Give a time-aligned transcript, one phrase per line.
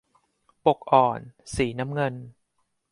[0.65, 1.19] ปกอ่อน
[1.55, 2.13] สีน้ำเงิน